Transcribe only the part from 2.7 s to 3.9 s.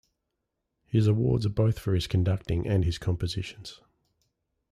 his compositions.